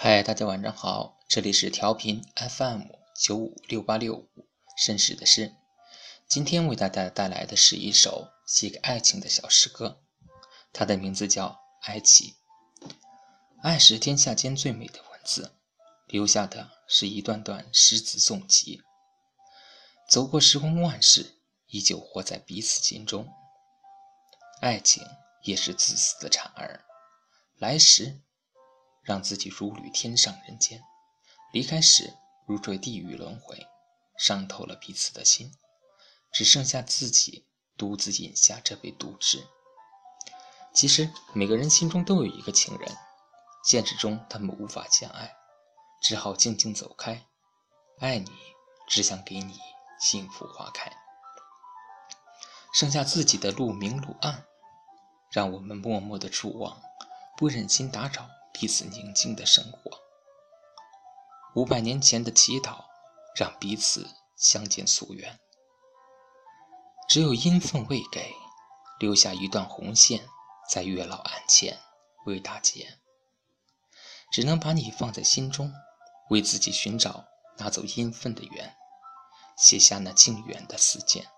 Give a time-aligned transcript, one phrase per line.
[0.00, 2.82] 嗨，大家晚上好，这里是调频 FM
[3.16, 4.28] 九五六八六五
[4.80, 5.56] 绅士的诗。
[6.28, 10.00] 今天为大家带来的是一首写给爱情的小诗歌，
[10.72, 11.48] 它的名字叫
[11.82, 12.36] 《爱情》。
[13.60, 15.50] 爱是天下间最美的文字，
[16.06, 18.80] 留下的是一段段诗词颂集。
[20.08, 21.34] 走过时光万世，
[21.66, 23.28] 依旧活在彼此心中。
[24.60, 25.04] 爱情
[25.42, 26.84] 也是自私的产儿，
[27.56, 28.20] 来时。
[29.08, 30.84] 让自己如履天上人间，
[31.50, 32.12] 离开时
[32.44, 33.66] 如坠地狱轮回，
[34.18, 35.50] 伤透了彼此的心，
[36.30, 37.46] 只剩下自己
[37.78, 39.48] 独自饮下这杯毒汁。
[40.74, 42.94] 其实每个人心中都有一个情人，
[43.64, 45.34] 现实中他们无法相爱，
[46.02, 47.24] 只好静静走开。
[48.00, 48.30] 爱你，
[48.86, 49.58] 只想给你
[49.98, 50.92] 幸福花开。
[52.74, 54.44] 剩下自己的路明路暗，
[55.30, 56.82] 让我们默默的祝望，
[57.38, 58.28] 不忍心打扰。
[58.60, 60.00] 彼此宁静的生活，
[61.54, 62.86] 五百年前的祈祷，
[63.36, 64.04] 让彼此
[64.36, 65.38] 相见夙愿。
[67.08, 68.34] 只有阴奉未给，
[68.98, 70.28] 留下一段红线，
[70.68, 71.78] 在月老案前
[72.26, 72.98] 为大结。
[74.32, 75.72] 只能把你放在心中，
[76.30, 77.26] 为自己寻找
[77.58, 78.76] 拿走阴分的缘，
[79.56, 81.30] 写下那静远的思念。